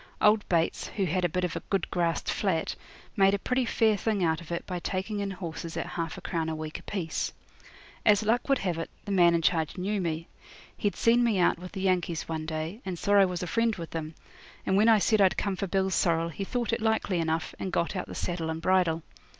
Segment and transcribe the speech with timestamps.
[0.19, 2.73] Old Bates, who had a bit of a good grassed flat,
[3.15, 6.21] made a pretty fair thing out of it by taking in horses at half a
[6.21, 7.31] crown a week apiece.
[8.03, 10.27] As luck would have it, the man in charge knew me;
[10.75, 13.75] he'd seen me out with the Yankees one day, and saw I was a friend
[13.75, 14.15] with them,
[14.65, 17.71] and when I said I'd come for Bill's sorrel he thought it likely enough, and
[17.71, 19.03] got out the saddle and bridle.